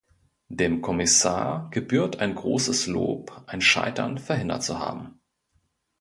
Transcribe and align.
Dem 0.49 0.81
Kommissar 0.81 1.69
gebührt 1.69 2.17
ein 2.21 2.33
großes 2.33 2.87
Lob, 2.87 3.43
ein 3.45 3.61
Scheitern 3.61 4.17
verhindert 4.17 4.63
zu 4.63 4.79
haben. 4.79 5.21